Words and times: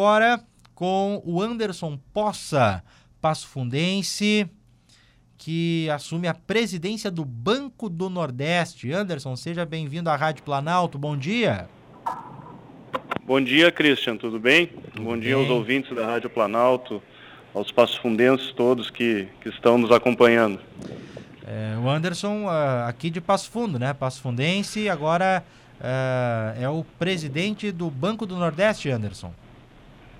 agora 0.00 0.40
com 0.76 1.20
o 1.24 1.42
Anderson 1.42 1.98
Poça, 2.14 2.84
Passo 3.20 3.48
Fundense, 3.48 4.48
que 5.36 5.90
assume 5.90 6.28
a 6.28 6.34
presidência 6.34 7.10
do 7.10 7.24
Banco 7.24 7.88
do 7.88 8.08
Nordeste. 8.08 8.92
Anderson, 8.92 9.34
seja 9.34 9.66
bem-vindo 9.66 10.08
à 10.08 10.14
Rádio 10.14 10.44
Planalto. 10.44 10.96
Bom 10.96 11.16
dia. 11.16 11.68
Bom 13.24 13.40
dia, 13.40 13.72
Christian. 13.72 14.16
Tudo 14.16 14.38
bem? 14.38 14.68
Tudo 14.68 15.02
Bom 15.02 15.18
dia 15.18 15.34
bem. 15.34 15.44
aos 15.44 15.50
ouvintes 15.50 15.92
da 15.96 16.06
Rádio 16.06 16.30
Planalto, 16.30 17.02
aos 17.52 17.72
passofundenses 17.72 18.52
todos 18.52 18.90
que, 18.90 19.26
que 19.40 19.48
estão 19.48 19.78
nos 19.78 19.90
acompanhando. 19.90 20.60
É, 21.44 21.76
o 21.76 21.90
Anderson, 21.90 22.44
uh, 22.44 22.86
aqui 22.86 23.10
de 23.10 23.20
Passo 23.20 23.50
Fundo, 23.50 23.80
né? 23.80 23.92
Passo 23.92 24.22
Fundense, 24.22 24.88
agora 24.88 25.42
uh, 25.80 26.62
é 26.62 26.68
o 26.68 26.84
presidente 27.00 27.72
do 27.72 27.90
Banco 27.90 28.24
do 28.24 28.36
Nordeste, 28.36 28.88
Anderson. 28.90 29.34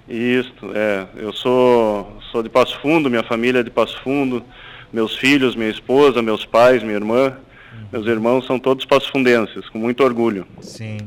Isso, 0.09 0.55
é. 0.75 1.07
Eu 1.17 1.33
sou, 1.33 2.19
sou 2.33 2.43
de 2.43 2.49
Passo 2.49 2.79
Fundo, 2.81 3.11
minha 3.11 3.23
família 3.23 3.61
é 3.61 3.63
de 3.63 3.71
Passo 3.71 4.01
Fundo, 4.01 4.43
meus 4.93 5.17
filhos, 5.17 5.55
minha 5.55 5.69
esposa, 5.69 6.23
meus 6.23 6.47
pais, 6.47 6.83
minha 6.83 6.95
irmã, 6.95 7.37
meus 7.93 8.07
irmãos 8.07 8.47
são 8.47 8.59
todos 8.59 8.85
passofundenses, 8.85 9.69
com 9.69 9.79
muito 9.79 10.03
orgulho. 10.03 10.47
Sim. 10.61 10.99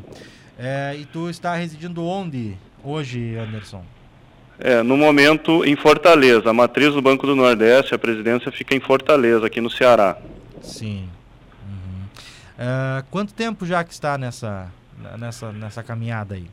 É, 0.57 0.95
e 0.95 1.05
tu 1.05 1.29
está 1.29 1.55
residindo 1.55 2.05
onde 2.05 2.55
hoje, 2.83 3.35
Anderson? 3.35 3.83
É, 4.59 4.83
no 4.83 4.95
momento 4.95 5.65
em 5.65 5.75
Fortaleza. 5.75 6.51
A 6.51 6.53
matriz 6.53 6.93
do 6.93 7.01
Banco 7.01 7.25
do 7.25 7.35
Nordeste, 7.35 7.95
a 7.95 7.99
presidência 7.99 8.51
fica 8.51 8.75
em 8.75 8.79
Fortaleza, 8.79 9.47
aqui 9.47 9.59
no 9.59 9.71
Ceará. 9.71 10.17
Sim. 10.61 11.09
Uhum. 11.67 12.05
É, 12.59 13.03
quanto 13.09 13.33
tempo 13.33 13.65
já 13.65 13.83
que 13.83 13.91
está 13.91 14.19
nessa, 14.19 14.67
nessa, 15.17 15.51
nessa 15.51 15.81
caminhada 15.81 16.35
aí? 16.35 16.45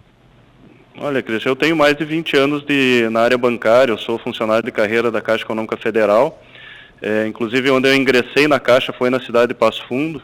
Olha, 1.00 1.22
Cris, 1.22 1.44
eu 1.46 1.54
tenho 1.54 1.76
mais 1.76 1.96
de 1.96 2.04
20 2.04 2.36
anos 2.36 2.64
de, 2.64 3.06
na 3.12 3.20
área 3.20 3.38
bancária, 3.38 3.92
eu 3.92 3.98
sou 3.98 4.18
funcionário 4.18 4.64
de 4.64 4.72
carreira 4.72 5.12
da 5.12 5.20
Caixa 5.20 5.44
Econômica 5.44 5.76
Federal. 5.76 6.42
É, 7.00 7.24
inclusive, 7.24 7.70
onde 7.70 7.88
eu 7.88 7.94
ingressei 7.94 8.48
na 8.48 8.58
Caixa 8.58 8.92
foi 8.92 9.08
na 9.08 9.20
cidade 9.20 9.48
de 9.48 9.55
Passo 9.55 9.86
Fundo, 9.86 10.20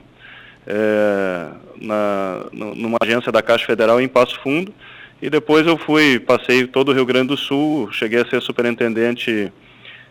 é, 0.67 1.47
na, 1.81 2.47
numa 2.53 2.99
agência 3.01 3.31
da 3.31 3.41
Caixa 3.41 3.65
Federal 3.65 4.01
em 4.01 4.09
Passo 4.09 4.41
Fundo. 4.41 4.75
E 5.23 5.31
depois 5.31 5.65
eu 5.65 5.79
fui, 5.79 6.19
passei 6.19 6.67
todo 6.67 6.89
o 6.89 6.93
Rio 6.93 7.07
Grande 7.07 7.29
do 7.29 7.37
Sul, 7.37 7.93
cheguei 7.93 8.23
a 8.23 8.27
ser 8.27 8.43
superintendente 8.43 9.53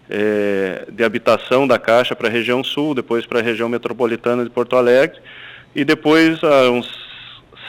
é, 0.10 0.86
de 0.90 1.04
habitação 1.04 1.68
da 1.68 1.78
Caixa 1.78 2.16
para 2.16 2.30
a 2.30 2.32
região 2.32 2.64
sul, 2.64 2.96
depois 2.96 3.26
para 3.26 3.40
a 3.40 3.44
região 3.44 3.68
metropolitana 3.68 4.46
de 4.46 4.50
Porto 4.50 4.78
Alegre. 4.78 5.20
E 5.76 5.84
depois, 5.84 6.42
há 6.42 6.70
uns 6.72 7.13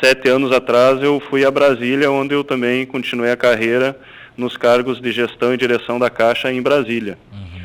sete 0.05 0.29
anos 0.29 0.53
atrás 0.53 1.03
eu 1.03 1.19
fui 1.19 1.47
a 1.47 1.51
Brasília, 1.51 2.11
onde 2.11 2.35
eu 2.35 2.45
também 2.45 2.85
continuei 2.85 3.31
a 3.31 3.37
carreira 3.39 3.99
nos 4.37 4.55
cargos 4.55 5.01
de 5.01 5.11
gestão 5.11 5.55
e 5.55 5.57
direção 5.57 5.99
da 5.99 6.11
Caixa 6.11 6.53
em 6.53 6.61
Brasília. 6.61 7.17
Uhum. 7.33 7.61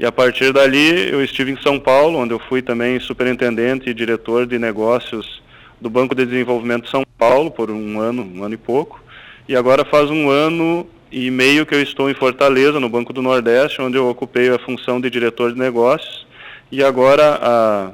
E 0.00 0.04
a 0.04 0.10
partir 0.10 0.52
dali 0.52 1.08
eu 1.08 1.22
estive 1.22 1.52
em 1.52 1.56
São 1.56 1.78
Paulo, 1.78 2.18
onde 2.18 2.34
eu 2.34 2.40
fui 2.40 2.60
também 2.60 2.98
superintendente 2.98 3.88
e 3.88 3.94
diretor 3.94 4.44
de 4.44 4.58
negócios 4.58 5.40
do 5.80 5.88
Banco 5.88 6.16
de 6.16 6.26
Desenvolvimento 6.26 6.86
de 6.86 6.90
São 6.90 7.04
Paulo 7.16 7.48
por 7.48 7.70
um 7.70 8.00
ano, 8.00 8.28
um 8.34 8.42
ano 8.42 8.54
e 8.54 8.58
pouco. 8.58 9.00
E 9.48 9.54
agora 9.54 9.84
faz 9.84 10.10
um 10.10 10.28
ano 10.28 10.84
e 11.12 11.30
meio 11.30 11.64
que 11.64 11.76
eu 11.76 11.80
estou 11.80 12.10
em 12.10 12.14
Fortaleza, 12.14 12.80
no 12.80 12.88
Banco 12.88 13.12
do 13.12 13.22
Nordeste, 13.22 13.80
onde 13.80 13.96
eu 13.96 14.08
ocupei 14.08 14.48
a 14.48 14.58
função 14.58 15.00
de 15.00 15.08
diretor 15.08 15.52
de 15.52 15.60
negócios. 15.60 16.26
E 16.72 16.82
agora, 16.82 17.38
há 17.40 17.92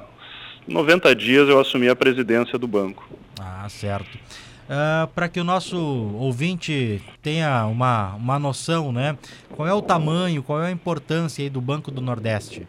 90 0.66 1.14
dias, 1.14 1.50
eu 1.50 1.60
assumi 1.60 1.86
a 1.90 1.94
presidência 1.94 2.58
do 2.58 2.66
banco. 2.66 3.19
Ah, 3.38 3.68
certo. 3.68 4.18
Uh, 4.70 5.06
Para 5.14 5.28
que 5.28 5.40
o 5.40 5.44
nosso 5.44 5.76
ouvinte 5.76 7.02
tenha 7.20 7.66
uma, 7.66 8.14
uma 8.14 8.38
noção, 8.38 8.92
né? 8.92 9.18
Qual 9.56 9.66
é 9.66 9.74
o 9.74 9.82
tamanho, 9.82 10.42
qual 10.42 10.62
é 10.62 10.68
a 10.68 10.70
importância 10.70 11.42
aí 11.42 11.50
do 11.50 11.60
Banco 11.60 11.90
do 11.90 12.00
Nordeste? 12.00 12.66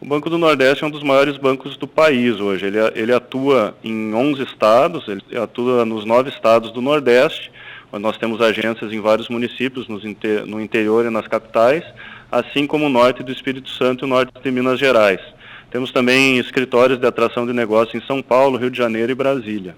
O 0.00 0.06
Banco 0.06 0.30
do 0.30 0.38
Nordeste 0.38 0.82
é 0.82 0.86
um 0.86 0.90
dos 0.90 1.02
maiores 1.02 1.36
bancos 1.36 1.76
do 1.76 1.86
país 1.86 2.40
hoje. 2.40 2.66
Ele, 2.66 2.78
ele 2.94 3.12
atua 3.12 3.76
em 3.84 4.14
11 4.14 4.42
estados, 4.44 5.06
ele 5.08 5.22
atua 5.36 5.84
nos 5.84 6.06
nove 6.06 6.30
estados 6.30 6.72
do 6.72 6.80
Nordeste. 6.80 7.52
Nós 7.92 8.16
temos 8.16 8.40
agências 8.40 8.92
em 8.92 9.00
vários 9.00 9.28
municípios, 9.28 9.88
inter, 10.04 10.46
no 10.46 10.60
interior 10.60 11.04
e 11.04 11.10
nas 11.10 11.26
capitais, 11.26 11.84
assim 12.30 12.66
como 12.66 12.86
o 12.86 12.88
norte 12.88 13.22
do 13.22 13.32
Espírito 13.32 13.68
Santo 13.68 14.04
e 14.04 14.06
o 14.06 14.08
norte 14.08 14.32
de 14.40 14.50
Minas 14.50 14.78
Gerais. 14.78 15.20
Temos 15.70 15.92
também 15.92 16.38
escritórios 16.38 16.98
de 16.98 17.06
atração 17.06 17.46
de 17.46 17.52
negócio 17.52 17.96
em 17.96 18.04
São 18.06 18.20
Paulo, 18.22 18.58
Rio 18.58 18.70
de 18.70 18.78
Janeiro 18.78 19.12
e 19.12 19.14
Brasília. 19.14 19.76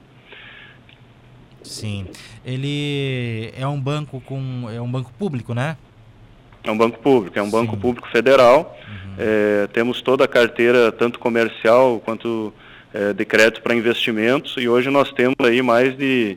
Sim. 1.62 2.06
Ele 2.44 3.52
é 3.56 3.66
um 3.66 3.80
banco 3.80 4.20
com 4.20 4.68
é 4.70 4.80
um 4.80 4.90
banco 4.90 5.12
público, 5.18 5.54
né? 5.54 5.76
É 6.64 6.70
um 6.70 6.76
banco 6.76 6.98
público, 6.98 7.38
é 7.38 7.42
um 7.42 7.46
Sim. 7.46 7.52
banco 7.52 7.76
público 7.76 8.08
federal. 8.08 8.78
Uhum. 8.88 9.14
É, 9.18 9.66
temos 9.72 10.00
toda 10.00 10.24
a 10.24 10.28
carteira, 10.28 10.90
tanto 10.90 11.18
comercial 11.18 12.00
quanto 12.04 12.52
é, 12.94 13.12
de 13.12 13.24
crédito 13.24 13.62
para 13.62 13.74
investimentos, 13.74 14.56
e 14.58 14.68
hoje 14.68 14.90
nós 14.90 15.12
temos 15.12 15.36
aí 15.40 15.62
mais 15.62 15.96
de 15.96 16.36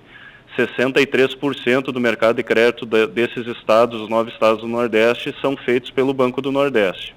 63% 0.58 1.92
do 1.92 2.00
mercado 2.00 2.38
de 2.38 2.44
crédito 2.44 2.86
de, 2.86 3.08
desses 3.08 3.46
estados, 3.48 4.02
os 4.02 4.10
nove 4.10 4.32
estados 4.32 4.62
do 4.62 4.68
Nordeste, 4.68 5.36
são 5.42 5.56
feitos 5.58 5.92
pelo 5.92 6.14
Banco 6.14 6.42
do 6.42 6.52
Nordeste. 6.52 7.16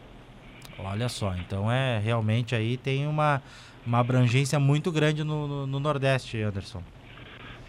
Olha 0.78 1.08
só, 1.08 1.34
então 1.34 1.70
é 1.70 1.98
realmente 1.98 2.54
aí 2.54 2.76
tem 2.76 3.06
uma, 3.06 3.42
uma 3.86 3.98
abrangência 3.98 4.58
muito 4.58 4.92
grande 4.92 5.24
no, 5.24 5.48
no, 5.48 5.66
no 5.66 5.80
Nordeste, 5.80 6.40
Anderson. 6.40 6.82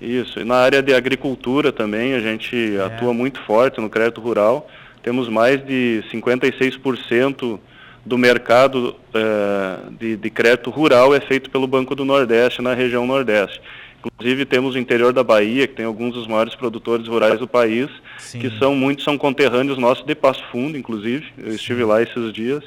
Isso, 0.02 0.40
e 0.40 0.44
na 0.44 0.56
área 0.56 0.82
de 0.82 0.94
agricultura 0.94 1.72
também 1.72 2.14
a 2.14 2.20
gente 2.20 2.78
é. 2.78 2.82
atua 2.82 3.14
muito 3.14 3.40
forte 3.42 3.82
no 3.82 3.90
crédito 3.90 4.22
rural. 4.22 4.70
Temos 5.04 5.28
mais 5.28 5.66
de 5.66 6.04
56% 6.12 7.60
do 8.06 8.18
mercado 8.18 8.96
é, 9.14 9.92
de, 10.00 10.16
de 10.16 10.30
crédito 10.30 10.70
rural 10.70 11.14
é 11.14 11.20
feito 11.20 11.50
pelo 11.50 11.68
Banco 11.68 11.96
do 11.96 12.06
Nordeste, 12.06 12.62
na 12.62 12.74
região 12.74 13.06
Nordeste. 13.06 13.62
Inclusive 14.04 14.46
temos 14.46 14.76
o 14.76 14.80
interior 14.80 15.12
da 15.12 15.24
Bahia, 15.24 15.68
que 15.68 15.74
tem 15.74 15.86
alguns 15.86 16.14
dos 16.14 16.26
maiores 16.26 16.56
produtores 16.56 17.08
rurais 17.08 17.38
do 17.38 17.48
país, 17.48 17.90
Sim. 18.18 18.40
que 18.40 18.50
são 18.58 18.74
muitos 18.74 19.04
são 19.04 19.18
conterrâneos 19.18 19.78
nossos 19.78 20.06
de 20.06 20.16
Passo 20.16 20.44
Fundo, 20.52 20.78
inclusive. 20.78 21.28
Eu 21.38 21.54
estive 21.54 21.84
lá 21.84 22.02
esses 22.02 22.32
dias. 22.32 22.64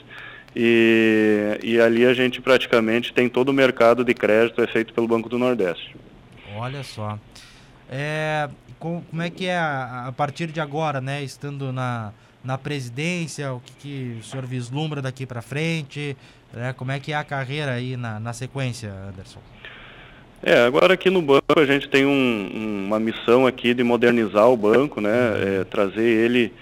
E, 0.55 1.59
e 1.63 1.81
ali 1.81 2.05
a 2.05 2.13
gente 2.13 2.41
praticamente 2.41 3.13
tem 3.13 3.29
todo 3.29 3.49
o 3.49 3.53
mercado 3.53 4.05
de 4.05 4.13
crédito 4.13 4.61
é 4.61 4.67
feito 4.67 4.93
pelo 4.93 5.09
Banco 5.09 5.29
do 5.29 5.39
Nordeste. 5.39 5.97
Olha 6.57 6.83
só. 6.83 7.19
É, 7.91 8.49
como, 8.79 9.03
como 9.03 9.23
é 9.23 9.31
que 9.31 9.47
é 9.47 9.57
a, 9.57 10.07
a, 10.09 10.13
partir 10.13 10.49
de 10.49 10.61
agora, 10.61 11.01
né? 11.01 11.23
Estando 11.23 11.73
na, 11.73 12.13
na 12.45 12.59
presidência, 12.59 13.53
o 13.53 13.61
que, 13.61 13.73
que 13.75 14.19
o 14.21 14.25
senhor 14.25 14.45
vislumbra 14.45 15.01
daqui 15.01 15.25
para 15.25 15.41
frente? 15.41 16.17
Né, 16.53 16.75
como 16.75 16.93
é 16.93 17.01
que 17.01 17.13
é 17.13 17.17
a 17.17 17.25
carreira 17.25 17.73
aí 17.73 17.97
na, 17.97 18.21
na 18.21 18.33
sequência, 18.35 18.93
Anderson? 19.09 19.41
É, 20.43 20.65
agora 20.67 20.95
aqui 20.95 21.09
no 21.09 21.23
banco 21.23 21.59
a 21.59 21.65
gente 21.65 21.89
tem 21.89 22.05
um, 22.05 22.87
uma 22.87 22.99
missão 22.99 23.47
aqui 23.47 23.73
de 23.73 23.85
modernizar 23.85 24.49
o 24.49 24.57
banco, 24.57 25.01
né? 25.01 25.61
É, 25.61 25.65
trazer 25.65 26.03
ele 26.03 26.53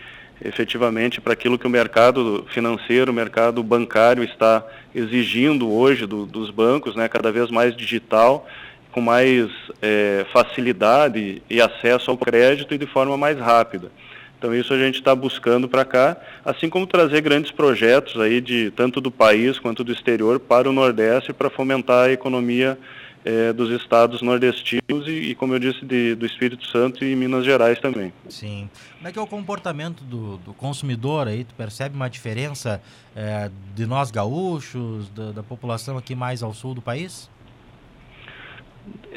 efetivamente 0.44 1.20
para 1.20 1.32
aquilo 1.32 1.58
que 1.58 1.66
o 1.66 1.70
mercado 1.70 2.46
financeiro, 2.52 3.12
o 3.12 3.14
mercado 3.14 3.62
bancário 3.62 4.22
está 4.24 4.64
exigindo 4.94 5.70
hoje 5.70 6.06
do, 6.06 6.26
dos 6.26 6.50
bancos, 6.50 6.96
né, 6.96 7.08
cada 7.08 7.30
vez 7.30 7.50
mais 7.50 7.76
digital, 7.76 8.46
com 8.90 9.00
mais 9.00 9.50
é, 9.80 10.26
facilidade 10.32 11.42
e 11.48 11.60
acesso 11.60 12.10
ao 12.10 12.18
crédito 12.18 12.74
e 12.74 12.78
de 12.78 12.86
forma 12.86 13.16
mais 13.16 13.38
rápida. 13.38 13.90
Então 14.38 14.54
isso 14.54 14.72
a 14.72 14.78
gente 14.78 14.94
está 14.94 15.14
buscando 15.14 15.68
para 15.68 15.84
cá, 15.84 16.16
assim 16.42 16.70
como 16.70 16.86
trazer 16.86 17.20
grandes 17.20 17.50
projetos 17.50 18.18
aí 18.18 18.40
de 18.40 18.70
tanto 18.70 18.98
do 18.98 19.10
país 19.10 19.58
quanto 19.58 19.84
do 19.84 19.92
exterior 19.92 20.40
para 20.40 20.68
o 20.68 20.72
Nordeste 20.72 21.32
para 21.32 21.50
fomentar 21.50 22.06
a 22.06 22.12
economia 22.12 22.78
é, 23.24 23.52
dos 23.52 23.70
estados 23.70 24.22
nordestinos 24.22 25.06
e, 25.06 25.30
e, 25.30 25.34
como 25.34 25.54
eu 25.54 25.58
disse, 25.58 25.84
de, 25.84 26.14
do 26.14 26.24
Espírito 26.24 26.66
Santo 26.66 27.04
e 27.04 27.14
Minas 27.14 27.44
Gerais 27.44 27.78
também. 27.78 28.12
Sim. 28.28 28.68
Como 28.96 29.08
é 29.08 29.12
que 29.12 29.18
é 29.18 29.22
o 29.22 29.26
comportamento 29.26 30.02
do, 30.04 30.38
do 30.38 30.52
consumidor 30.54 31.28
aí? 31.28 31.44
Tu 31.44 31.54
percebe 31.54 31.94
uma 31.94 32.08
diferença 32.08 32.82
é, 33.14 33.50
de 33.74 33.86
nós 33.86 34.10
gaúchos, 34.10 35.08
da, 35.10 35.32
da, 35.32 35.42
população 35.42 35.98
aqui 35.98 36.14
mais 36.14 36.42
ao 36.42 36.54
sul 36.54 36.74
do 36.74 36.80
país? 36.82 37.28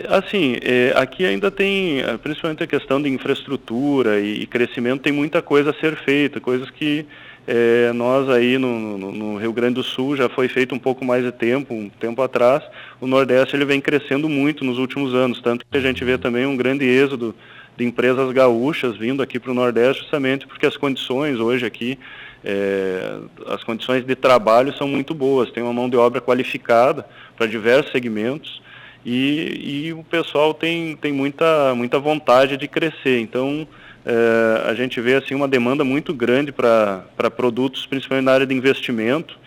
Assim, 0.09 0.57
é, 0.61 0.93
aqui 0.95 1.25
ainda 1.25 1.49
tem, 1.49 2.01
principalmente 2.21 2.63
a 2.63 2.67
questão 2.67 3.01
de 3.01 3.09
infraestrutura 3.09 4.19
e, 4.19 4.41
e 4.41 4.45
crescimento, 4.45 5.01
tem 5.01 5.13
muita 5.13 5.41
coisa 5.41 5.69
a 5.69 5.73
ser 5.73 5.95
feita, 6.03 6.41
coisas 6.41 6.69
que 6.69 7.05
é, 7.45 7.91
nós 7.93 8.29
aí 8.29 8.57
no, 8.57 8.97
no, 8.97 9.11
no, 9.11 9.37
Rio 9.37 9.51
Grande 9.51 9.75
do 9.75 9.83
Sul 9.83 10.15
já 10.15 10.29
foi 10.29 10.47
feito 10.47 10.73
um 10.73 10.79
pouco 10.79 11.03
mais 11.03 11.23
de 11.23 11.31
tempo, 11.31 11.73
um 11.73 11.89
tempo 11.89 12.21
atrás. 12.21 12.63
O 13.01 13.07
Nordeste 13.07 13.55
ele 13.55 13.65
vem 13.65 13.81
crescendo 13.81 14.29
muito 14.29 14.63
nos 14.63 14.77
últimos 14.77 15.13
anos, 15.13 15.41
tanto 15.41 15.65
que 15.69 15.77
a 15.77 15.81
gente 15.81 16.03
vê 16.05 16.17
também 16.17 16.45
um 16.45 16.55
grande 16.55 16.85
êxodo 16.85 17.35
de 17.75 17.83
empresas 17.83 18.31
gaúchas 18.31 18.95
vindo 18.95 19.21
aqui 19.21 19.39
para 19.39 19.51
o 19.51 19.53
Nordeste, 19.53 20.03
justamente 20.03 20.47
porque 20.47 20.65
as 20.65 20.77
condições 20.77 21.39
hoje 21.39 21.65
aqui, 21.65 21.97
é, 22.45 23.17
as 23.47 23.63
condições 23.63 24.05
de 24.05 24.15
trabalho 24.15 24.73
são 24.77 24.87
muito 24.87 25.13
boas. 25.13 25.51
Tem 25.51 25.63
uma 25.63 25.73
mão 25.73 25.89
de 25.89 25.97
obra 25.97 26.21
qualificada 26.21 27.05
para 27.35 27.47
diversos 27.47 27.91
segmentos 27.91 28.61
e, 29.05 29.85
e 29.87 29.93
o 29.93 30.03
pessoal 30.03 30.53
tem, 30.53 30.95
tem 30.95 31.11
muita, 31.11 31.73
muita 31.75 31.99
vontade 31.99 32.57
de 32.57 32.67
crescer. 32.67 33.19
Então 33.19 33.67
é, 34.05 34.69
a 34.69 34.73
gente 34.73 34.99
vê 34.99 35.15
assim 35.15 35.35
uma 35.35 35.47
demanda 35.47 35.83
muito 35.83 36.13
grande 36.13 36.51
para 36.51 37.31
produtos, 37.35 37.85
principalmente 37.85 38.25
na 38.25 38.33
área 38.33 38.45
de 38.45 38.53
investimento. 38.53 39.37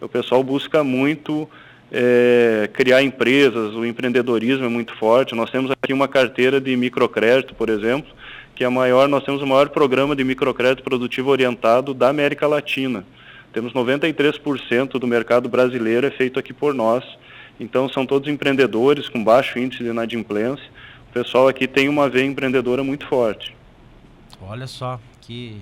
O 0.00 0.08
pessoal 0.08 0.42
busca 0.42 0.84
muito 0.84 1.48
é, 1.90 2.68
criar 2.72 3.02
empresas, 3.02 3.74
o 3.74 3.84
empreendedorismo 3.84 4.64
é 4.64 4.68
muito 4.68 4.94
forte. 4.96 5.34
Nós 5.34 5.50
temos 5.50 5.70
aqui 5.70 5.92
uma 5.92 6.08
carteira 6.08 6.60
de 6.60 6.76
microcrédito, 6.76 7.54
por 7.54 7.68
exemplo, 7.68 8.12
que 8.54 8.64
é 8.64 8.66
a 8.66 8.70
maior, 8.70 9.08
nós 9.08 9.24
temos 9.24 9.42
o 9.42 9.46
maior 9.46 9.68
programa 9.68 10.14
de 10.14 10.22
microcrédito 10.24 10.82
produtivo 10.82 11.30
orientado 11.30 11.94
da 11.94 12.08
América 12.08 12.46
Latina. 12.46 13.04
Temos 13.52 13.72
93% 13.72 14.98
do 14.98 15.06
mercado 15.06 15.48
brasileiro 15.48 16.06
é 16.06 16.10
feito 16.10 16.38
aqui 16.38 16.52
por 16.52 16.74
nós. 16.74 17.04
Então 17.58 17.88
são 17.88 18.04
todos 18.04 18.28
empreendedores 18.28 19.08
com 19.08 19.22
baixo 19.22 19.58
índice 19.58 19.82
de 19.82 19.90
inadimplência. 19.90 20.64
O 21.10 21.12
pessoal 21.12 21.48
aqui 21.48 21.68
tem 21.68 21.88
uma 21.88 22.08
veia 22.08 22.26
empreendedora 22.26 22.82
muito 22.82 23.06
forte. 23.06 23.54
Olha 24.40 24.66
só 24.66 24.98
que 25.20 25.60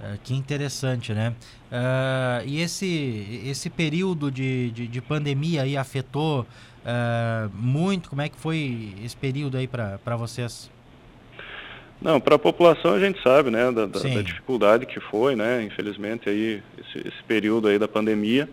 uh, 0.00 0.18
que 0.24 0.34
interessante, 0.34 1.12
né? 1.12 1.34
Uh, 1.70 2.46
e 2.46 2.60
esse 2.60 3.42
esse 3.46 3.70
período 3.70 4.30
de, 4.30 4.70
de, 4.72 4.88
de 4.88 5.00
pandemia 5.00 5.62
aí 5.62 5.76
afetou 5.76 6.40
uh, 6.42 7.50
muito? 7.54 8.10
Como 8.10 8.22
é 8.22 8.28
que 8.28 8.36
foi 8.36 8.94
esse 9.04 9.16
período 9.16 9.56
aí 9.56 9.68
para 9.68 10.16
vocês? 10.16 10.70
Não, 12.00 12.20
para 12.20 12.36
a 12.36 12.38
população 12.38 12.94
a 12.94 13.00
gente 13.00 13.20
sabe, 13.22 13.50
né, 13.50 13.72
da, 13.72 13.86
da, 13.86 13.98
da, 13.98 14.22
dificuldade 14.22 14.86
que 14.86 15.00
foi, 15.00 15.34
né, 15.34 15.64
infelizmente 15.64 16.28
aí 16.28 16.62
esse, 16.78 17.08
esse 17.08 17.22
período 17.26 17.66
aí 17.66 17.76
da 17.76 17.88
pandemia 17.88 18.48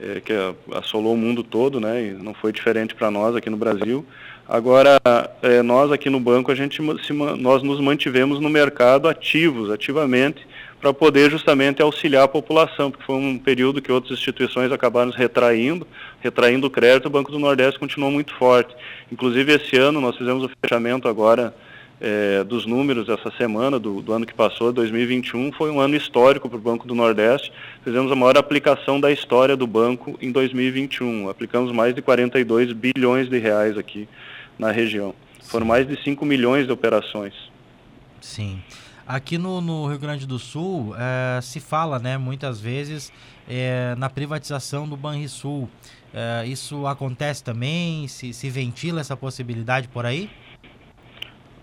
é, 0.00 0.20
que 0.20 0.32
assolou 0.74 1.14
o 1.14 1.16
mundo 1.16 1.42
todo, 1.42 1.80
né, 1.80 2.06
e 2.06 2.10
não 2.12 2.34
foi 2.34 2.52
diferente 2.52 2.94
para 2.94 3.10
nós 3.10 3.34
aqui 3.34 3.50
no 3.50 3.56
Brasil. 3.56 4.04
Agora, 4.48 5.00
é, 5.42 5.60
nós 5.60 5.90
aqui 5.90 6.08
no 6.08 6.20
banco, 6.20 6.52
a 6.52 6.54
gente 6.54 6.80
se, 7.04 7.12
nós 7.12 7.62
nos 7.62 7.80
mantivemos 7.80 8.38
no 8.38 8.48
mercado 8.48 9.08
ativos, 9.08 9.70
ativamente, 9.70 10.46
para 10.80 10.92
poder 10.92 11.30
justamente 11.30 11.82
auxiliar 11.82 12.24
a 12.24 12.28
população, 12.28 12.90
porque 12.90 13.04
foi 13.04 13.16
um 13.16 13.38
período 13.38 13.82
que 13.82 13.90
outras 13.90 14.18
instituições 14.18 14.70
acabaram 14.70 15.10
se 15.10 15.18
retraindo, 15.18 15.86
retraindo 16.20 16.66
o 16.68 16.70
crédito, 16.70 17.06
o 17.06 17.10
Banco 17.10 17.32
do 17.32 17.40
Nordeste 17.40 17.80
continuou 17.80 18.12
muito 18.12 18.32
forte. 18.34 18.72
Inclusive, 19.10 19.54
esse 19.54 19.76
ano 19.76 20.00
nós 20.00 20.16
fizemos 20.16 20.44
o 20.44 20.50
fechamento 20.62 21.08
agora 21.08 21.52
é, 22.00 22.44
dos 22.44 22.66
números 22.66 23.06
dessa 23.06 23.30
semana, 23.38 23.78
do, 23.78 24.02
do, 24.02 24.12
ano 24.12 24.26
que 24.26 24.34
passou, 24.34 24.72
2021, 24.72 25.52
foi 25.52 25.70
um 25.70 25.80
ano 25.80 25.96
histórico 25.96 26.48
para 26.48 26.58
o 26.58 26.60
Banco 26.60 26.86
do 26.86 26.94
Nordeste. 26.94 27.52
Fizemos 27.82 28.12
a 28.12 28.14
maior 28.14 28.36
aplicação 28.36 29.00
da 29.00 29.10
história 29.10 29.56
do 29.56 29.66
banco 29.66 30.18
em 30.20 30.30
2021. 30.30 31.28
Aplicamos 31.28 31.72
mais 31.72 31.94
de 31.94 32.02
42 32.02 32.72
bilhões 32.72 33.28
de 33.28 33.38
reais 33.38 33.78
aqui 33.78 34.08
na 34.58 34.70
região. 34.70 35.14
Sim. 35.40 35.50
Foram 35.50 35.66
mais 35.66 35.86
de 35.86 36.02
5 36.02 36.24
milhões 36.26 36.66
de 36.66 36.72
operações. 36.72 37.34
Sim. 38.20 38.60
Aqui 39.06 39.38
no, 39.38 39.60
no 39.60 39.86
Rio 39.86 39.98
Grande 39.98 40.26
do 40.26 40.38
Sul 40.38 40.94
é, 40.98 41.40
se 41.40 41.60
fala, 41.60 41.98
né, 41.98 42.18
muitas 42.18 42.60
vezes, 42.60 43.12
é, 43.48 43.94
na 43.96 44.10
privatização 44.10 44.88
do 44.88 44.96
Banrisul. 44.96 45.68
É, 46.12 46.44
isso 46.46 46.86
acontece 46.86 47.42
também? 47.42 48.08
Se, 48.08 48.32
se 48.32 48.50
ventila 48.50 49.00
essa 49.00 49.16
possibilidade 49.16 49.86
por 49.88 50.04
aí? 50.04 50.28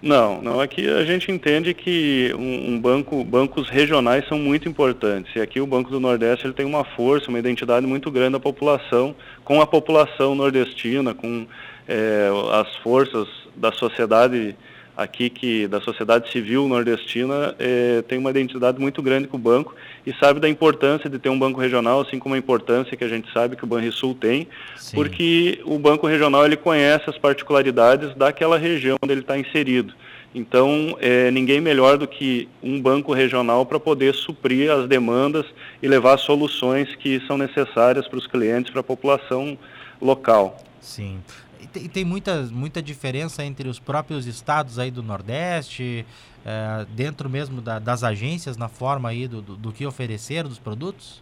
Não, 0.03 0.41
não. 0.41 0.59
Aqui 0.59 0.89
a 0.89 1.05
gente 1.05 1.31
entende 1.31 1.73
que 1.73 2.35
um, 2.37 2.73
um, 2.73 2.79
banco, 2.79 3.23
bancos 3.23 3.69
regionais 3.69 4.27
são 4.27 4.37
muito 4.37 4.67
importantes. 4.67 5.33
E 5.33 5.39
aqui 5.39 5.61
o 5.61 5.65
Banco 5.65 5.89
do 5.89 5.97
Nordeste 5.97 6.45
ele 6.45 6.53
tem 6.53 6.65
uma 6.65 6.83
força, 6.83 7.29
uma 7.29 7.39
identidade 7.39 7.87
muito 7.87 8.11
grande 8.11 8.33
da 8.33 8.39
população, 8.39 9.15
com 9.45 9.61
a 9.61 9.65
população 9.65 10.35
nordestina, 10.35 11.13
com 11.13 11.47
é, 11.87 12.27
as 12.51 12.75
forças 12.83 13.29
da 13.55 13.71
sociedade 13.71 14.57
aqui 14.95 15.29
que 15.29 15.67
da 15.67 15.81
sociedade 15.81 16.31
civil 16.31 16.67
nordestina 16.67 17.55
é, 17.59 18.01
tem 18.03 18.17
uma 18.17 18.29
identidade 18.29 18.79
muito 18.79 19.01
grande 19.01 19.27
com 19.27 19.37
o 19.37 19.39
banco 19.39 19.75
e 20.05 20.13
sabe 20.13 20.39
da 20.39 20.47
importância 20.47 21.09
de 21.09 21.17
ter 21.17 21.29
um 21.29 21.37
banco 21.37 21.59
regional, 21.59 22.01
assim 22.01 22.19
como 22.19 22.35
a 22.35 22.37
importância 22.37 22.95
que 22.95 23.03
a 23.03 23.07
gente 23.07 23.31
sabe 23.31 23.55
que 23.55 23.63
o 23.63 23.67
Banrisul 23.67 24.13
tem, 24.13 24.47
Sim. 24.77 24.95
porque 24.95 25.59
o 25.65 25.79
banco 25.79 26.05
regional 26.07 26.45
ele 26.45 26.57
conhece 26.57 27.09
as 27.09 27.17
particularidades 27.17 28.15
daquela 28.15 28.57
região 28.57 28.97
onde 29.01 29.13
ele 29.13 29.21
está 29.21 29.37
inserido. 29.37 29.93
Então, 30.35 30.97
é, 30.99 31.29
ninguém 31.29 31.61
melhor 31.61 31.97
do 31.97 32.07
que 32.07 32.49
um 32.61 32.81
banco 32.81 33.13
regional 33.13 33.65
para 33.65 33.79
poder 33.79 34.15
suprir 34.15 34.71
as 34.71 34.87
demandas 34.87 35.45
e 35.81 35.87
levar 35.87 36.17
soluções 36.17 36.95
que 36.95 37.21
são 37.27 37.37
necessárias 37.37 38.07
para 38.07 38.17
os 38.17 38.25
clientes, 38.25 38.71
para 38.71 38.81
a 38.81 38.83
população 38.83 39.57
local. 40.01 40.57
Sim 40.81 41.19
tem, 41.67 41.87
tem 41.87 42.05
muita, 42.05 42.43
muita 42.43 42.81
diferença 42.81 43.43
entre 43.43 43.67
os 43.67 43.79
próprios 43.79 44.25
estados 44.25 44.79
aí 44.79 44.91
do 44.91 45.03
Nordeste, 45.03 46.05
é, 46.45 46.85
dentro 46.89 47.29
mesmo 47.29 47.61
da, 47.61 47.79
das 47.79 48.03
agências, 48.03 48.57
na 48.57 48.67
forma 48.67 49.09
aí 49.09 49.27
do, 49.27 49.41
do, 49.41 49.55
do, 49.55 49.71
que 49.71 49.85
oferecer 49.85 50.43
dos 50.43 50.59
produtos? 50.59 51.21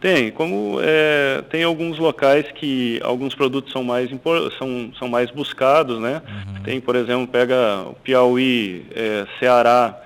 Tem, 0.00 0.30
como 0.30 0.78
é, 0.82 1.42
tem 1.48 1.62
alguns 1.62 1.98
locais 1.98 2.50
que 2.52 3.00
alguns 3.02 3.34
produtos 3.34 3.72
são 3.72 3.82
mais, 3.82 4.10
são, 4.58 4.92
são 4.98 5.08
mais 5.08 5.30
buscados, 5.30 5.98
né? 5.98 6.20
Uhum. 6.26 6.62
Tem, 6.62 6.80
por 6.80 6.94
exemplo, 6.96 7.26
pega 7.26 7.84
o 7.86 7.94
Piauí, 7.94 8.86
é, 8.94 9.26
Ceará, 9.38 10.00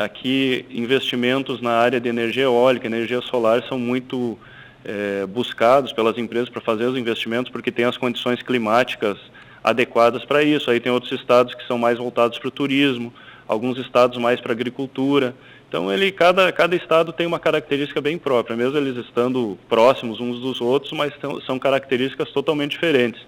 aqui 0.00 0.64
investimentos 0.70 1.60
na 1.60 1.72
área 1.72 2.00
de 2.00 2.08
energia 2.08 2.44
eólica, 2.44 2.86
energia 2.86 3.20
solar 3.20 3.62
são 3.68 3.78
muito 3.78 4.38
é, 4.84 5.26
buscados 5.26 5.92
pelas 5.92 6.16
empresas 6.18 6.48
para 6.48 6.60
fazer 6.60 6.84
os 6.86 6.96
investimentos, 6.96 7.50
porque 7.50 7.70
tem 7.70 7.84
as 7.84 7.96
condições 7.96 8.42
climáticas 8.42 9.18
adequadas 9.62 10.24
para 10.24 10.42
isso. 10.42 10.70
Aí 10.70 10.80
tem 10.80 10.92
outros 10.92 11.12
estados 11.12 11.54
que 11.54 11.66
são 11.66 11.78
mais 11.78 11.98
voltados 11.98 12.38
para 12.38 12.48
o 12.48 12.50
turismo, 12.50 13.12
alguns 13.46 13.78
estados 13.78 14.18
mais 14.18 14.40
para 14.40 14.52
a 14.52 14.54
agricultura. 14.54 15.34
Então 15.68 15.92
ele, 15.92 16.10
cada, 16.10 16.50
cada 16.52 16.74
estado 16.74 17.12
tem 17.12 17.26
uma 17.26 17.38
característica 17.38 18.00
bem 18.00 18.16
própria, 18.16 18.56
mesmo 18.56 18.78
eles 18.78 18.96
estando 18.96 19.58
próximos 19.68 20.20
uns 20.20 20.40
dos 20.40 20.60
outros, 20.60 20.92
mas 20.92 21.12
são 21.44 21.58
características 21.58 22.30
totalmente 22.30 22.72
diferentes. 22.72 23.20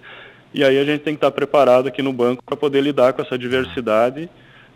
E 0.52 0.64
aí 0.64 0.78
a 0.78 0.84
gente 0.84 1.02
tem 1.02 1.14
que 1.14 1.18
estar 1.18 1.30
preparado 1.30 1.88
aqui 1.88 2.02
no 2.02 2.12
banco 2.12 2.42
para 2.42 2.56
poder 2.56 2.80
lidar 2.80 3.12
com 3.12 3.22
essa 3.22 3.38
diversidade 3.38 4.28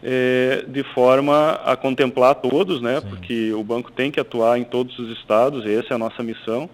é, 0.05 0.67
de 0.69 0.83
forma 0.83 1.53
a 1.65 1.75
contemplar 1.75 2.35
todos, 2.35 2.83
né? 2.83 3.01
Sim. 3.01 3.09
Porque 3.09 3.53
o 3.55 3.65
banco 3.65 3.91
tem 3.91 4.11
que 4.11 4.21
atuar 4.21 4.59
em 4.59 4.65
todos 4.65 4.99
os 4.99 5.11
estados, 5.17 5.65
e 5.65 5.75
essa 5.75 5.89
é 5.93 5.95
a 5.95 5.99
nossa 5.99 6.23
missão. 6.23 6.69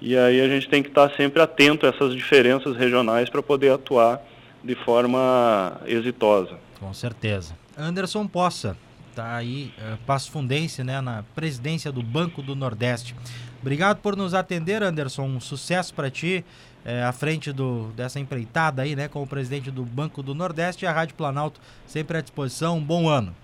E 0.00 0.16
aí 0.16 0.40
a 0.40 0.48
gente 0.48 0.68
tem 0.68 0.82
que 0.82 0.88
estar 0.88 1.10
sempre 1.16 1.42
atento 1.42 1.86
a 1.86 1.88
essas 1.88 2.14
diferenças 2.14 2.76
regionais 2.76 3.28
para 3.28 3.42
poder 3.42 3.72
atuar 3.72 4.22
de 4.62 4.76
forma 4.76 5.80
exitosa. 5.86 6.56
Com 6.78 6.94
certeza. 6.94 7.56
Anderson 7.76 8.26
Poça, 8.26 8.76
está 9.12 9.36
aí, 9.36 9.72
uh, 9.78 9.98
Passo 10.06 10.30
Fundense, 10.30 10.82
né, 10.82 11.00
na 11.00 11.22
presidência 11.34 11.92
do 11.92 12.02
Banco 12.02 12.42
do 12.42 12.56
Nordeste. 12.56 13.14
Obrigado 13.60 13.98
por 13.98 14.16
nos 14.16 14.34
atender, 14.34 14.82
Anderson. 14.82 15.24
Um 15.24 15.40
sucesso 15.40 15.94
para 15.94 16.10
ti 16.10 16.44
é, 16.84 17.04
à 17.04 17.12
frente 17.12 17.52
do, 17.52 17.92
dessa 17.94 18.18
empreitada 18.18 18.82
aí, 18.82 18.96
né, 18.96 19.06
como 19.06 19.26
presidente 19.26 19.70
do 19.70 19.84
Banco 19.84 20.22
do 20.22 20.34
Nordeste 20.34 20.84
e 20.84 20.88
a 20.88 20.92
Rádio 20.92 21.14
Planalto 21.14 21.60
sempre 21.86 22.18
à 22.18 22.20
disposição. 22.20 22.78
Um 22.78 22.82
bom 22.82 23.08
ano. 23.08 23.34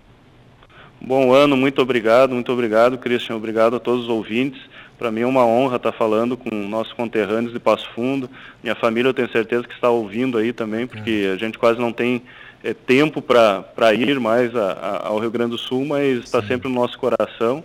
Bom 1.00 1.32
ano, 1.32 1.56
muito 1.56 1.80
obrigado, 1.80 2.34
muito 2.34 2.50
obrigado, 2.50 2.98
Christian, 2.98 3.36
obrigado 3.36 3.76
a 3.76 3.80
todos 3.80 4.04
os 4.04 4.08
ouvintes. 4.08 4.60
Para 4.98 5.12
mim 5.12 5.20
é 5.20 5.26
uma 5.26 5.46
honra 5.46 5.76
estar 5.76 5.92
falando 5.92 6.36
com 6.36 6.52
nossos 6.52 6.92
conterrâneos 6.94 7.52
de 7.52 7.60
Passo 7.60 7.88
Fundo. 7.94 8.28
Minha 8.60 8.74
família 8.74 9.10
eu 9.10 9.14
tenho 9.14 9.30
certeza 9.30 9.62
que 9.62 9.74
está 9.74 9.88
ouvindo 9.88 10.36
aí 10.38 10.52
também, 10.52 10.88
porque 10.88 11.26
é. 11.28 11.32
a 11.32 11.36
gente 11.36 11.56
quase 11.56 11.78
não 11.78 11.92
tem 11.92 12.22
é, 12.62 12.74
tempo 12.74 13.22
para 13.22 13.94
ir 13.94 14.18
mais 14.18 14.54
a, 14.54 14.72
a, 14.72 15.08
ao 15.08 15.18
Rio 15.18 15.30
Grande 15.30 15.52
do 15.52 15.58
Sul, 15.58 15.84
mas 15.84 16.18
está 16.24 16.42
sempre 16.42 16.68
no 16.68 16.74
nosso 16.74 16.98
coração. 16.98 17.62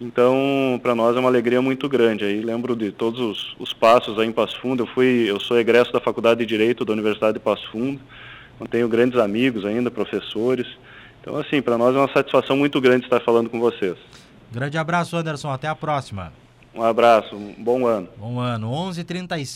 Então, 0.00 0.78
para 0.82 0.94
nós 0.94 1.16
é 1.16 1.20
uma 1.20 1.28
alegria 1.28 1.62
muito 1.62 1.88
grande. 1.88 2.24
Aí 2.24 2.40
lembro 2.42 2.76
de 2.76 2.92
todos 2.92 3.18
os, 3.18 3.56
os, 3.58 3.72
passos 3.72 4.18
aí 4.18 4.26
em 4.26 4.32
Passo 4.32 4.60
Fundo. 4.60 4.82
Eu 4.82 4.86
fui, 4.86 5.24
eu 5.26 5.40
sou 5.40 5.58
egresso 5.58 5.92
da 5.92 6.00
Faculdade 6.00 6.40
de 6.40 6.46
Direito 6.46 6.84
da 6.84 6.92
Universidade 6.92 7.34
de 7.34 7.40
Passo 7.40 7.66
Fundo. 7.70 8.00
Tenho 8.70 8.88
grandes 8.88 9.18
amigos 9.18 9.64
ainda, 9.64 9.90
professores. 9.90 10.66
Então, 11.20 11.36
assim, 11.36 11.62
para 11.62 11.78
nós 11.78 11.94
é 11.94 11.98
uma 11.98 12.12
satisfação 12.12 12.56
muito 12.56 12.80
grande 12.80 13.04
estar 13.04 13.20
falando 13.20 13.48
com 13.48 13.58
vocês. 13.58 13.96
Grande 14.52 14.78
abraço, 14.78 15.16
Anderson. 15.16 15.50
Até 15.50 15.66
a 15.66 15.74
próxima. 15.74 16.32
Um 16.74 16.82
abraço. 16.82 17.34
Um 17.34 17.54
bom 17.58 17.86
ano. 17.86 18.08
Bom 18.18 18.38
ano. 18.38 18.70
11:37 18.70 19.46